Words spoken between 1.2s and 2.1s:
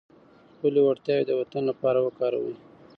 د وطن لپاره